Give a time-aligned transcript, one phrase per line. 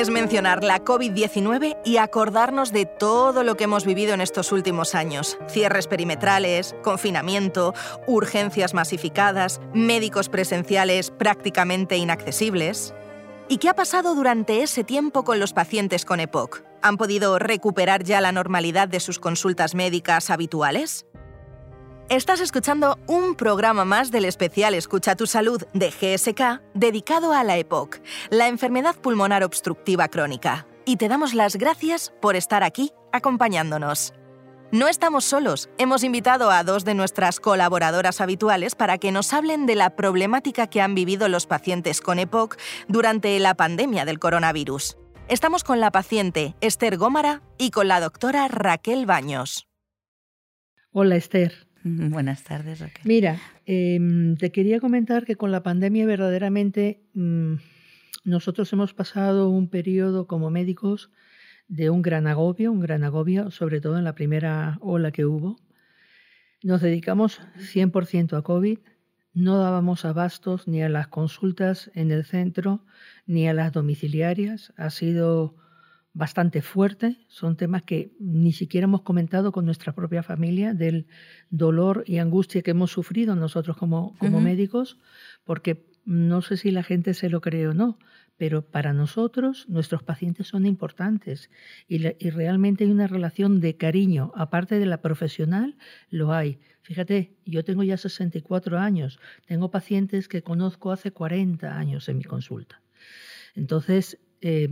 [0.00, 4.94] es mencionar la COVID-19 y acordarnos de todo lo que hemos vivido en estos últimos
[4.96, 5.38] años.
[5.48, 7.74] Cierres perimetrales, confinamiento,
[8.06, 12.92] urgencias masificadas, médicos presenciales prácticamente inaccesibles.
[13.48, 16.64] ¿Y qué ha pasado durante ese tiempo con los pacientes con EPOC?
[16.82, 21.06] ¿Han podido recuperar ya la normalidad de sus consultas médicas habituales?
[22.10, 27.56] Estás escuchando un programa más del especial Escucha tu Salud de GSK dedicado a la
[27.56, 27.98] EPOC,
[28.28, 30.66] la enfermedad pulmonar obstructiva crónica.
[30.84, 34.12] Y te damos las gracias por estar aquí acompañándonos.
[34.70, 39.64] No estamos solos, hemos invitado a dos de nuestras colaboradoras habituales para que nos hablen
[39.64, 44.98] de la problemática que han vivido los pacientes con EPOC durante la pandemia del coronavirus.
[45.28, 49.68] Estamos con la paciente Esther Gómara y con la doctora Raquel Baños.
[50.92, 51.66] Hola Esther.
[51.84, 52.82] Buenas tardes.
[53.04, 57.56] Mira, em, te quería comentar que con la pandemia verdaderamente mm,
[58.24, 61.10] nosotros hemos pasado un periodo como médicos
[61.68, 65.56] de un gran agobio, un gran agobio, sobre todo en la primera ola que hubo.
[66.62, 68.78] Nos dedicamos 100% a COVID,
[69.34, 72.86] no dábamos abastos ni a las consultas en el centro
[73.26, 74.72] ni a las domiciliarias.
[74.78, 75.56] Ha sido
[76.14, 81.06] bastante fuerte, son temas que ni siquiera hemos comentado con nuestra propia familia, del
[81.50, 84.98] dolor y angustia que hemos sufrido nosotros como, como médicos,
[85.42, 87.98] porque no sé si la gente se lo cree o no,
[88.36, 91.50] pero para nosotros nuestros pacientes son importantes
[91.88, 95.76] y, y, realmente hay una relación de cariño, aparte de la profesional,
[96.10, 96.60] lo hay.
[96.82, 102.24] Fíjate, yo tengo ya 64 años, tengo pacientes que conozco hace 40 años en mi
[102.24, 102.82] consulta.
[103.54, 104.68] Entonces, eh,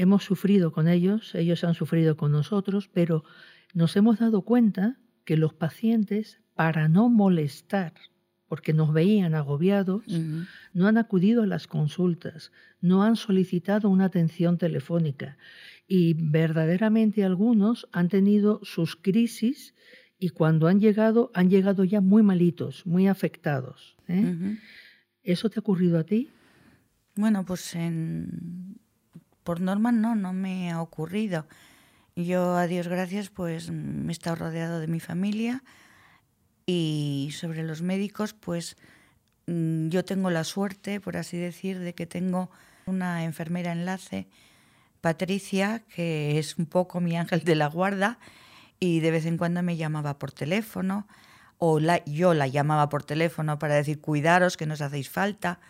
[0.00, 3.22] hemos sufrido con ellos, ellos han sufrido con nosotros, pero
[3.74, 7.92] nos hemos dado cuenta que los pacientes, para no molestar,
[8.48, 10.02] porque nos veían agobiados,
[10.72, 15.36] no han acudido a las consultas, no han solicitado una atención telefónica
[15.86, 19.74] y verdaderamente algunos han tenido sus crisis
[20.18, 23.96] y cuando han llegado, han llegado ya muy malitos, muy afectados.
[24.08, 24.56] ¿eh?
[25.22, 26.30] ¿Eso te ha ocurrido a ti?
[27.16, 28.59] Bueno, pues en,
[29.44, 31.46] por norma no, no me ha ocurrido.
[32.16, 35.62] Yo, a Dios gracias, pues me he estado rodeado de mi familia
[36.66, 38.76] y sobre los médicos, pues
[39.46, 42.50] mm, yo tengo la suerte, por así decir, de que tengo
[42.86, 44.28] una enfermera enlace,
[45.00, 48.18] Patricia, que es un poco mi ángel de la guarda
[48.78, 51.06] y de vez en cuando me llamaba por teléfono
[51.58, 55.60] o la, yo la llamaba por teléfono para decir cuidaros, que nos hacéis falta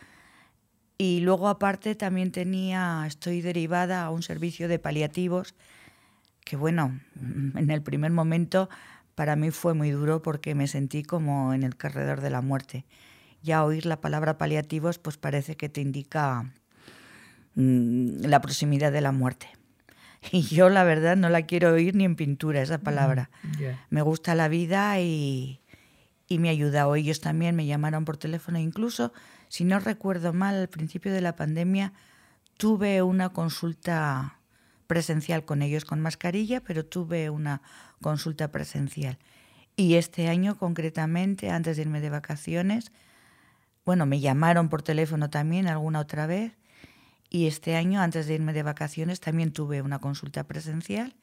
[1.01, 5.55] y luego aparte también tenía, estoy derivada a un servicio de paliativos,
[6.45, 7.01] que bueno,
[7.55, 8.69] en el primer momento
[9.15, 12.85] para mí fue muy duro porque me sentí como en el corredor de la muerte.
[13.43, 16.53] Ya oír la palabra paliativos pues parece que te indica
[17.55, 19.49] mm, la proximidad de la muerte.
[20.33, 23.31] Y yo la verdad no la quiero oír ni en pintura esa palabra.
[23.89, 25.63] Me gusta la vida y,
[26.29, 26.95] y me ha ayudado.
[26.95, 29.15] Ellos también me llamaron por teléfono incluso
[29.51, 31.93] si no recuerdo mal, al principio de la pandemia
[32.57, 34.39] tuve una consulta
[34.87, 37.61] presencial con ellos con mascarilla, pero tuve una
[38.01, 39.19] consulta presencial.
[39.75, 42.93] Y este año concretamente, antes de irme de vacaciones,
[43.85, 46.53] bueno, me llamaron por teléfono también alguna otra vez.
[47.29, 51.17] Y este año, antes de irme de vacaciones, también tuve una consulta presencial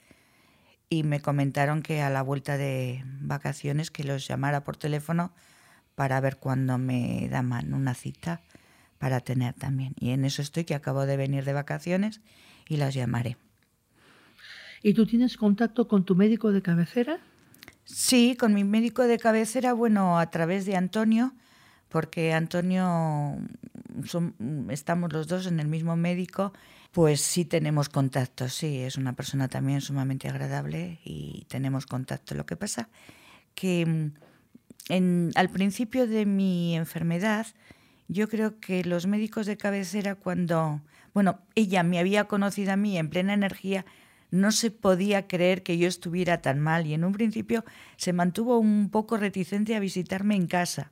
[0.90, 5.32] y me comentaron que a la vuelta de vacaciones que los llamara por teléfono
[5.98, 8.40] para ver cuándo me daban una cita
[9.00, 9.96] para tener también.
[10.00, 12.22] Y en eso estoy, que acabo de venir de vacaciones
[12.70, 13.36] y las llamaré.
[14.84, 17.18] ¿Y tú tienes contacto con tu médico de cabecera?
[17.84, 21.34] Sí, con mi médico de cabecera, bueno, a través de Antonio,
[21.90, 23.36] porque Antonio,
[24.70, 26.54] estamos los dos en el mismo médico,
[26.92, 32.36] pues sí tenemos contacto, sí, es una persona también sumamente agradable y tenemos contacto.
[32.36, 32.88] Lo que pasa
[33.56, 34.12] que
[34.90, 37.48] al principio de mi enfermedad,
[38.08, 40.82] yo creo que los médicos de cabecera cuando,
[41.14, 43.86] bueno, ella me había conocido a mí en plena energía,
[44.32, 47.64] no se podía creer que yo estuviera tan mal y en un principio
[47.96, 50.92] se mantuvo un poco reticente a visitarme en casa.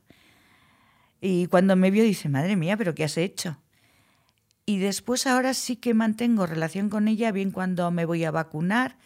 [1.20, 3.58] Y cuando me vio dice, madre mía, pero ¿qué has hecho?
[4.66, 8.98] Y después ahora sí que mantengo relación con ella, bien cuando me voy a vacunar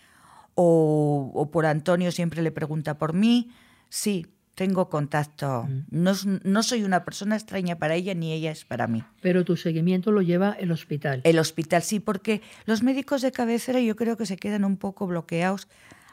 [0.55, 3.51] o, o por Antonio siempre le pregunta por mí.
[3.89, 4.27] Sí,
[4.61, 5.63] tengo contacto.
[5.63, 5.85] Mm.
[5.91, 6.13] No,
[6.45, 9.03] no, soy una persona extraña para ella ni ella es para mí.
[9.23, 11.23] Pero tu seguimiento lo lleva el hospital.
[11.25, 15.07] El hospital, sí, porque los médicos de cabecera yo creo que se quedan un poco
[15.07, 15.67] bloqueados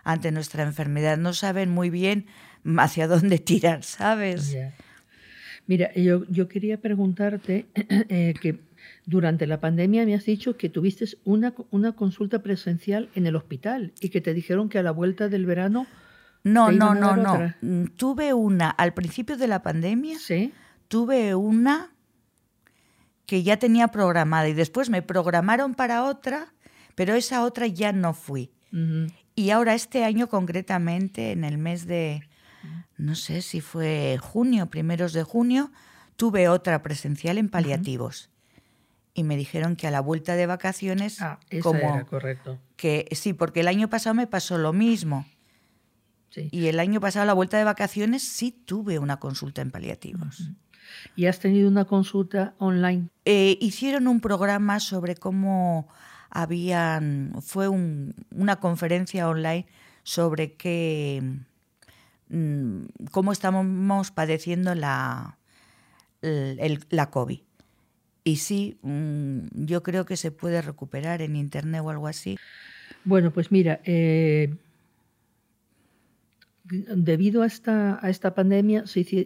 [0.06, 1.18] ante nuestra enfermedad.
[1.18, 2.28] No saben muy bien
[2.78, 4.56] hacia dónde tirar, ¿sabes?
[5.66, 8.60] Mira, yo, yo quería preguntarte eh, que
[9.06, 13.92] Durante la pandemia me has dicho que tuviste una, una consulta presencial en el hospital
[14.00, 15.86] y que te dijeron que a la vuelta del verano...
[16.54, 17.54] No, no, no, no.
[17.62, 20.54] Mm, tuve una, al principio de la pandemia, ¿Sí?
[20.88, 21.92] tuve una
[23.26, 26.54] que ya tenía programada y después me programaron para otra,
[26.96, 28.52] pero esa otra ya no fui.
[29.36, 32.22] Y ahora este año concretamente, en el mes de,
[32.98, 35.72] no sé si fue junio, primeros de junio,
[36.16, 38.30] tuve otra presencial en paliativos
[39.14, 42.60] y me dijeron que a la vuelta de vacaciones ah, como era, correcto.
[42.76, 45.26] que sí porque el año pasado me pasó lo mismo
[46.36, 50.52] y el año pasado a la vuelta de vacaciones sí tuve una consulta en paliativos.
[51.16, 55.88] Y has tenido una consulta online eh, hicieron un programa sobre cómo
[56.30, 59.66] habían fue una conferencia online
[60.04, 61.22] sobre qué
[62.30, 62.82] mm,
[63.12, 65.38] cómo estamos padeciendo la
[66.22, 67.40] la COVID.
[68.24, 72.38] Y sí, mm, yo creo que se puede recuperar en internet o algo así.
[73.06, 74.54] Bueno, pues mira, eh,
[76.70, 78.84] debido a esta, a esta pandemia,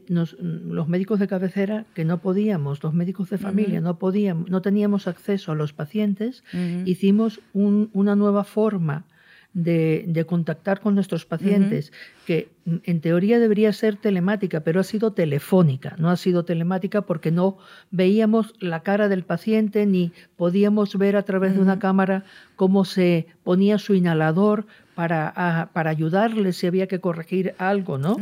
[0.07, 5.07] los médicos de cabecera que no podíamos, los médicos de familia no podíamos, no teníamos
[5.07, 6.43] acceso a los pacientes,
[6.85, 9.05] hicimos una nueva forma
[9.53, 11.91] de, contactar con nuestros pacientes,
[12.25, 17.31] que en teoría debería ser telemática, pero ha sido telefónica, no ha sido telemática porque
[17.31, 17.57] no
[17.89, 22.23] veíamos la cara del paciente ni podíamos ver a través de una cámara
[22.55, 28.17] cómo se ponía su inhalador para, para ayudarle si había que corregir algo, ¿no?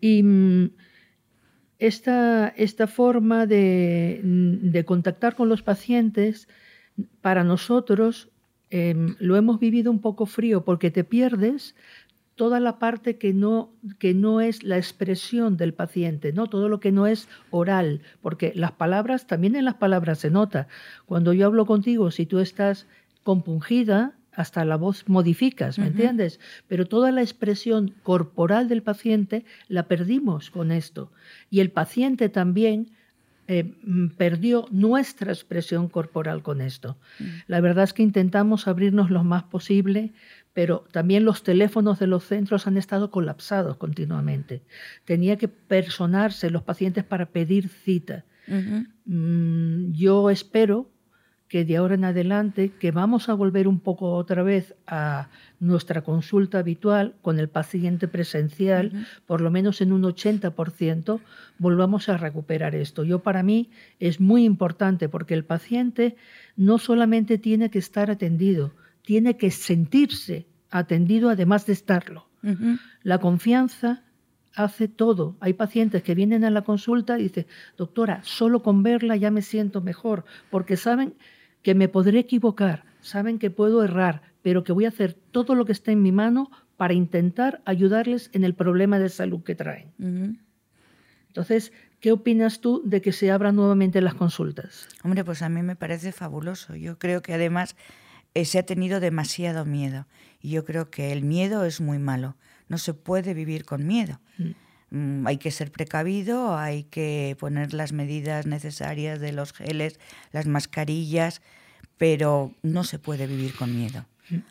[0.00, 0.70] Y mm,
[1.78, 6.48] esta, esta forma de, de contactar con los pacientes
[7.20, 8.30] para nosotros
[8.70, 11.74] Em, lo hemos vivido un poco frío porque te pierdes
[12.34, 16.46] toda la parte que no, que no es la expresión del paciente, ¿no?
[16.46, 20.68] todo lo que no es oral, porque las palabras, también en las palabras se nota.
[21.06, 22.86] Cuando yo hablo contigo, si tú estás
[23.24, 26.38] compungida, hasta la voz modificas, ¿me entiendes?
[26.68, 31.10] Pero toda la expresión corporal del paciente la perdimos con esto.
[31.50, 32.92] Y el paciente también
[33.48, 36.98] eh, mm, perdió nuestra expresión corporal con esto.
[37.18, 37.24] Mm.
[37.48, 40.12] La verdad es que intentamos abrirnos lo más posible,
[40.52, 44.62] pero también los teléfonos de los centros han estado colapsados continuamente.
[45.04, 48.24] Tenía que personarse los pacientes para pedir cita.
[49.04, 50.88] Mm, yo espero
[51.48, 55.28] que de ahora en adelante, que vamos a volver un poco otra vez a
[55.60, 61.20] nuestra consulta habitual con el paciente presencial, por lo menos en un 80%,
[61.58, 63.02] volvamos a recuperar esto.
[63.02, 66.16] Yo para mí es muy importante porque el paciente
[66.56, 68.72] no solamente tiene que estar atendido,
[69.02, 72.26] tiene que sentirse atendido además de estarlo.
[73.02, 74.04] La confianza
[74.54, 75.36] hace todo.
[75.40, 77.46] Hay pacientes que vienen a la consulta y dicen,
[77.76, 81.14] doctora, solo con verla ya me siento mejor, porque saben
[81.62, 85.64] que me podré equivocar, saben que puedo errar, pero que voy a hacer todo lo
[85.64, 89.92] que esté en mi mano para intentar ayudarles en el problema de salud que traen.
[91.26, 94.88] Entonces, ¿qué opinas tú de que se abran nuevamente las consultas?
[95.02, 96.76] Hombre, pues a mí me parece fabuloso.
[96.76, 97.76] Yo creo que además
[98.34, 100.06] eh, se ha tenido demasiado miedo
[100.40, 102.36] y yo creo que el miedo es muy malo.
[102.68, 104.20] No se puede vivir con miedo.
[104.38, 104.50] Mm,
[105.26, 110.00] hay que ser precavido, hay que poner las medidas necesarias de los geles,
[110.32, 111.42] las mascarillas,
[111.98, 114.06] pero no se puede vivir con miedo.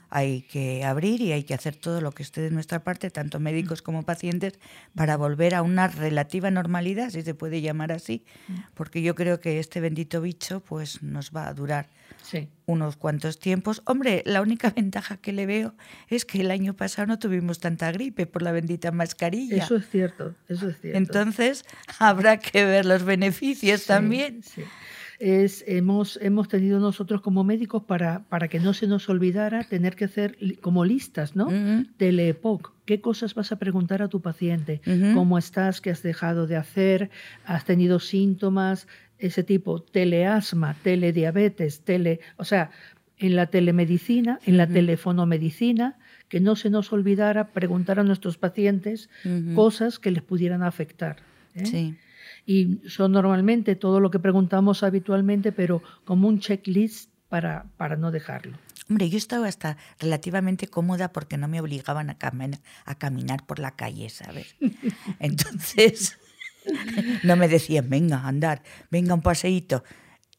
[0.10, 3.39] Hay que abrir y hay que hacer todo lo que esté de nuestra parte, tanto
[3.39, 4.60] médicos como pacientes,
[4.96, 8.24] para volver a una relativa normalidad, si se puede llamar así,
[8.74, 11.89] porque yo creo que este bendito bicho pues nos va a durar
[12.65, 13.81] unos cuantos tiempos.
[13.86, 15.75] Hombre, la única ventaja que le veo
[16.10, 19.63] es que el año pasado no tuvimos tanta gripe por la bendita mascarilla.
[19.63, 20.98] Eso es cierto, eso es cierto.
[20.98, 21.63] Entonces
[22.00, 24.41] habrá que ver los beneficios también.
[25.20, 29.96] Es, hemos, hemos tenido nosotros como médicos para, para que no se nos olvidara tener
[29.96, 31.48] que hacer como listas, ¿no?
[31.98, 32.74] Teleepoc.
[32.86, 34.82] ¿Qué cosas vas a preguntar a tu paciente?
[35.14, 35.82] ¿Cómo estás?
[35.82, 37.10] ¿Qué has dejado de hacer?
[37.46, 38.88] ¿Has tenido síntomas?
[39.20, 42.72] ese tipo, teleasma, telediabetes, tele, o sea,
[43.18, 45.98] en la telemedicina, en la telefonomedicina,
[46.30, 49.10] que no se nos olvidara preguntar a nuestros pacientes
[49.56, 51.18] cosas que les pudieran afectar.
[51.56, 51.96] ¿eh?
[52.46, 58.12] Y son normalmente todo lo que preguntamos habitualmente, pero como un checklist para, para no
[58.12, 58.57] dejarlo.
[58.89, 62.17] Hombre, yo estaba hasta relativamente cómoda porque no me obligaban a,
[62.86, 64.55] a caminar por la calle, ¿sabes?
[65.19, 66.17] Entonces,
[67.24, 69.84] no me decían, venga, andar, venga un paseíto.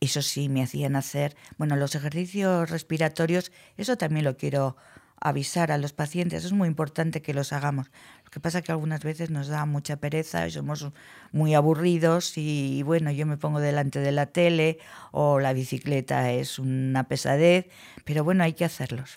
[0.01, 4.77] Eso sí, me hacían hacer, bueno, los ejercicios respiratorios, eso también lo quiero
[5.21, 7.91] avisar a los pacientes, es muy importante que los hagamos.
[8.29, 10.91] Lo que pasa es que algunas veces nos da mucha pereza y somos
[11.33, 14.77] muy aburridos y, bueno, yo me pongo delante de la tele
[15.13, 17.71] o la bicicleta es una pesadez,
[18.05, 19.17] pero bueno, hay que hacerlos.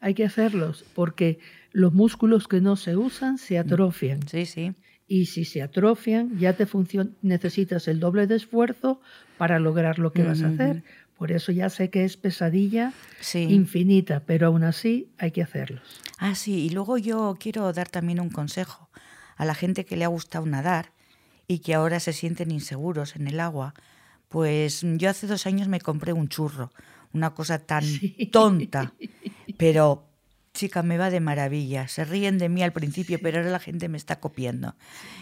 [0.00, 1.40] Hay que hacerlos porque
[1.72, 4.26] los músculos que no se usan se atrofian.
[4.26, 4.72] Sí, sí.
[5.06, 6.66] Y si se atrofian, ya te
[7.20, 9.02] necesitas el doble de esfuerzo
[9.36, 10.84] para lograr lo que vas a hacer.
[11.22, 12.92] Por eso ya sé que es pesadilla
[13.32, 16.00] infinita, pero aún así hay que hacerlos.
[16.18, 18.88] Ah, sí, y luego yo quiero dar también un consejo
[19.36, 20.90] a la gente que le ha gustado nadar
[21.46, 23.72] y que ahora se sienten inseguros en el agua.
[24.28, 26.72] Pues yo hace dos años me compré un churro,
[27.12, 27.84] una cosa tan
[28.32, 28.92] tonta,
[29.56, 30.08] pero
[30.54, 31.86] chica, me va de maravilla.
[31.86, 34.74] Se ríen de mí al principio, pero ahora la gente me está copiando.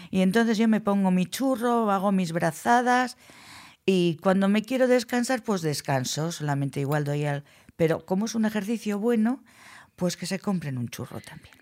[0.09, 3.17] Y entonces yo me pongo mi churro, hago mis brazadas
[3.85, 7.43] y cuando me quiero descansar, pues descanso, solamente igual doy al...
[7.75, 9.43] Pero como es un ejercicio bueno,
[9.95, 11.55] pues que se compren un churro también.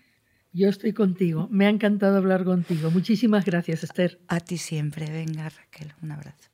[0.52, 1.48] Yo estoy contigo.
[1.50, 2.90] Me ha encantado hablar contigo.
[2.90, 4.20] Muchísimas gracias, Esther.
[4.28, 5.10] A ti siempre.
[5.10, 5.94] Venga, Raquel.
[6.02, 6.50] Un abrazo.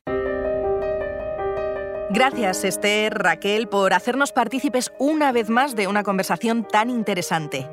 [2.09, 7.67] Gracias, Esther, Raquel, por hacernos partícipes una vez más de una conversación tan interesante.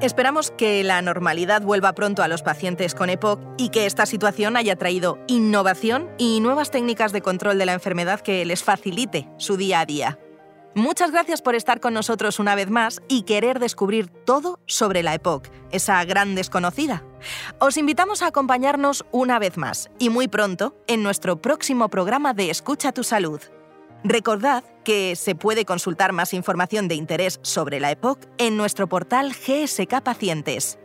[0.00, 4.56] Esperamos que la normalidad vuelva pronto a los pacientes con EPOC y que esta situación
[4.56, 9.56] haya traído innovación y nuevas técnicas de control de la enfermedad que les facilite su
[9.56, 10.18] día a día.
[10.74, 15.14] Muchas gracias por estar con nosotros una vez más y querer descubrir todo sobre la
[15.14, 17.04] EPOC, esa gran desconocida.
[17.60, 22.50] Os invitamos a acompañarnos una vez más y muy pronto en nuestro próximo programa de
[22.50, 23.40] Escucha tu Salud.
[24.06, 29.32] Recordad que se puede consultar más información de interés sobre la EPOC en nuestro portal
[29.32, 30.78] GSK Pacientes.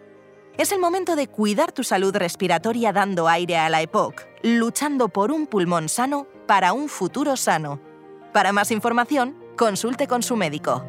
[0.58, 5.34] Es el momento de cuidar tu salud respiratoria dando aire a la EPOC, luchando por
[5.34, 7.82] un pulmón sano para un futuro sano.
[8.32, 10.86] Para más información, consulte con su médico.